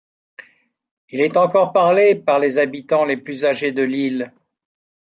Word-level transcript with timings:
Il 1.09 1.21
est 1.21 1.37
encore 1.37 1.73
parlé 1.73 2.15
par 2.15 2.39
les 2.39 2.57
habitants 2.57 3.05
les 3.05 3.17
plus 3.17 3.45
âgés 3.45 3.71
de 3.71 3.83
l'île. 3.83 4.33